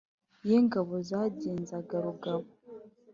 [0.49, 2.47] ye ngabo zagenzaga rugabo